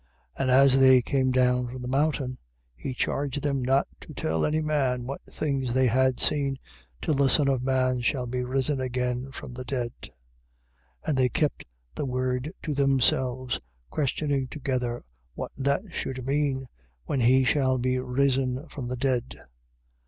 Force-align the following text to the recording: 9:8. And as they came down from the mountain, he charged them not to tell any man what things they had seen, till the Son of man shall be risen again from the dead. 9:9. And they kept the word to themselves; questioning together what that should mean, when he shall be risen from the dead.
9:8. 0.37 0.41
And 0.41 0.49
as 0.49 0.79
they 0.79 1.01
came 1.03 1.29
down 1.29 1.67
from 1.67 1.83
the 1.83 1.87
mountain, 1.87 2.39
he 2.75 2.95
charged 2.95 3.43
them 3.43 3.61
not 3.61 3.87
to 3.99 4.15
tell 4.15 4.43
any 4.47 4.59
man 4.59 5.05
what 5.05 5.21
things 5.27 5.75
they 5.75 5.85
had 5.85 6.19
seen, 6.19 6.57
till 7.03 7.13
the 7.13 7.29
Son 7.29 7.47
of 7.47 7.63
man 7.63 8.01
shall 8.01 8.25
be 8.25 8.43
risen 8.43 8.81
again 8.81 9.31
from 9.31 9.53
the 9.53 9.63
dead. 9.63 9.91
9:9. 10.01 10.09
And 11.05 11.17
they 11.19 11.29
kept 11.29 11.65
the 11.93 12.07
word 12.07 12.51
to 12.63 12.73
themselves; 12.73 13.59
questioning 13.91 14.47
together 14.47 15.03
what 15.35 15.51
that 15.55 15.83
should 15.91 16.25
mean, 16.25 16.65
when 17.05 17.19
he 17.19 17.43
shall 17.43 17.77
be 17.77 17.99
risen 17.99 18.67
from 18.69 18.87
the 18.87 18.97
dead. 18.97 19.39